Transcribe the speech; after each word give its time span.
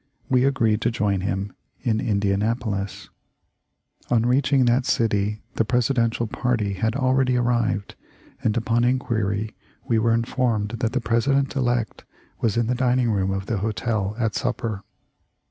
W 0.31 0.39
T 0.41 0.45
e 0.45 0.47
agreed 0.47 0.81
to 0.81 0.89
join 0.89 1.21
him 1.21 1.53
in 1.81 1.99
Indianapolis. 1.99 3.11
On 4.09 4.25
reach 4.25 4.49
306 4.49 4.51
TEE 4.51 4.55
L1FE 4.55 4.55
0F 4.55 4.55
LINCOLN. 4.55 4.59
ing 4.59 4.65
that 5.29 5.37
city 5.37 5.41
the 5.57 5.63
Presidential 5.65 6.25
party 6.25 6.73
had 6.73 6.95
already 6.95 7.37
arrived, 7.37 7.93
and 8.43 8.57
upon 8.57 8.83
inquiry 8.83 9.55
we 9.87 9.99
were 9.99 10.11
informed 10.15 10.69
that 10.79 10.93
the 10.93 11.01
President 11.01 11.55
elect 11.55 12.03
was 12.39 12.57
in 12.57 12.65
the 12.65 12.73
dining 12.73 13.11
room 13.11 13.29
of 13.29 13.45
the 13.45 13.57
hotel, 13.57 14.15
at 14.17 14.33
supper. 14.33 14.81